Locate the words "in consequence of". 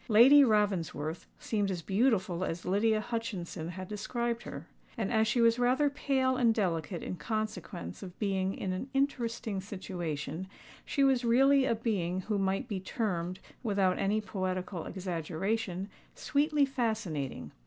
7.03-8.17